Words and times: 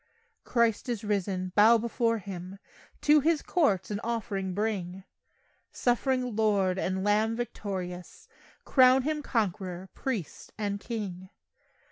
Christ 0.43 0.89
is 0.89 1.03
risen! 1.03 1.51
Bow 1.55 1.77
before 1.77 2.17
Him, 2.17 2.57
To 3.01 3.19
His 3.19 3.43
courts 3.43 3.91
an 3.91 3.99
offering 4.03 4.55
bring; 4.55 5.03
Suffering 5.71 6.35
Lord 6.35 6.79
and 6.79 7.03
Lamb 7.03 7.35
victorious, 7.35 8.27
Crown 8.65 9.03
Him 9.03 9.21
Conquerer, 9.21 9.89
Priest 9.93 10.53
and 10.57 10.79
King. 10.79 11.29